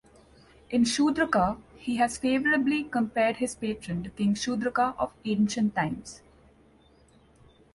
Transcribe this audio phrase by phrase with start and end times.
[0.71, 6.23] In "Shudraka", he has favourably compared his patron to King Shudraka of ancient times.